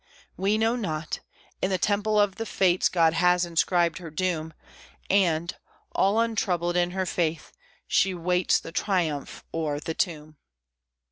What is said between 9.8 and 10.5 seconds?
tomb.